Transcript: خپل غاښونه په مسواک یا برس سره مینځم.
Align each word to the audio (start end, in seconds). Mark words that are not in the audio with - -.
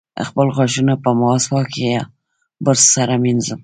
خپل 0.27 0.47
غاښونه 0.55 0.93
په 1.03 1.09
مسواک 1.19 1.71
یا 1.93 2.01
برس 2.65 2.83
سره 2.95 3.13
مینځم. 3.23 3.59